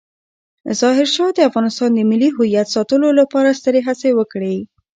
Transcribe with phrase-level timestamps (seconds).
[0.79, 4.55] ظاهرشاه د افغانستان د ملي هویت ساتلو لپاره سترې هڅې وکړې.